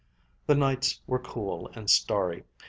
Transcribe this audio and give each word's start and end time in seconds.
The 0.47 0.55
nights 0.55 0.99
were 1.05 1.19
cool 1.19 1.67
and 1.75 1.87
starry. 1.87 2.43